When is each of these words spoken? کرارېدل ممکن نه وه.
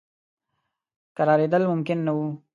کرارېدل 1.17 1.63
ممکن 1.71 1.97
نه 2.07 2.11
وه. 2.15 2.27